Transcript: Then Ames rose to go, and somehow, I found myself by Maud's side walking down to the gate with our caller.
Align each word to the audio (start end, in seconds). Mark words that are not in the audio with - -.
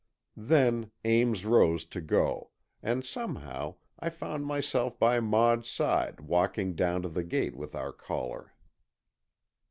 Then 0.35 0.89
Ames 1.05 1.45
rose 1.45 1.85
to 1.85 2.01
go, 2.01 2.49
and 2.81 3.05
somehow, 3.05 3.75
I 3.99 4.09
found 4.09 4.47
myself 4.47 4.97
by 4.97 5.19
Maud's 5.19 5.69
side 5.69 6.21
walking 6.21 6.73
down 6.73 7.03
to 7.03 7.09
the 7.09 7.23
gate 7.23 7.55
with 7.55 7.75
our 7.75 7.93
caller. 7.93 8.55